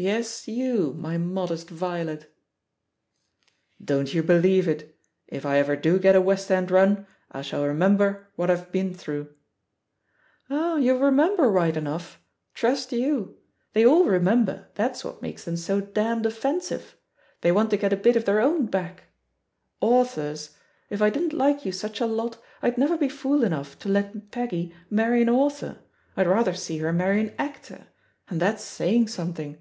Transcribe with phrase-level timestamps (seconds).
[0.00, 2.30] Yes, you, my modest violet I"
[3.84, 4.96] "Don't you believe it.
[5.26, 8.94] If I ever do get a West End run, I shall remember what I've been
[8.94, 9.28] through."
[10.48, 12.22] "Oh, you'll remember right enough.
[12.54, 16.94] Trust you I They all remember, that's what makes them so damned ofi^ensive—
[17.42, 19.02] ^they want to get a bit of their own back.
[19.80, 20.54] Authors?
[20.90, 24.30] If I didn't like you such a lot, I'd never be fool enough to let
[24.30, 25.80] Peggy marry an author,
[26.16, 27.88] I'd rather see her marry an actor—
[28.30, 29.60] ^and that's saying something.